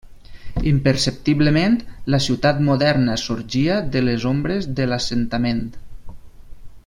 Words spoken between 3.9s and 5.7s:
de les ombres de l'assentament.